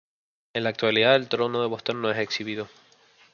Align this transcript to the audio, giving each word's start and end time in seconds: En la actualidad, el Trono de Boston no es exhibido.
En 0.55 0.63
la 0.63 0.69
actualidad, 0.71 1.13
el 1.15 1.27
Trono 1.29 1.61
de 1.61 1.67
Boston 1.67 2.01
no 2.01 2.09
es 2.09 2.17
exhibido. 2.17 2.67